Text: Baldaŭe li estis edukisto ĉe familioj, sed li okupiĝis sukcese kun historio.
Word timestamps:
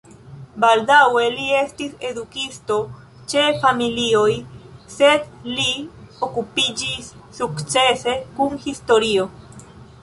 Baldaŭe 0.63 1.25
li 1.33 1.43
estis 1.57 1.91
edukisto 2.11 2.77
ĉe 3.33 3.43
familioj, 3.67 4.33
sed 4.97 5.29
li 5.53 5.69
okupiĝis 6.31 7.15
sukcese 7.41 8.19
kun 8.41 8.61
historio. 8.69 9.33